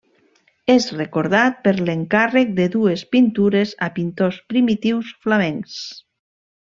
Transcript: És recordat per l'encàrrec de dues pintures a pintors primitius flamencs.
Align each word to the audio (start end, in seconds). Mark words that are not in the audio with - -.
És 0.75 0.85
recordat 0.95 1.59
per 1.67 1.73
l'encàrrec 1.89 2.55
de 2.61 2.67
dues 2.77 3.03
pintures 3.17 3.73
a 3.89 3.93
pintors 3.99 4.41
primitius 4.55 5.13
flamencs. 5.27 5.77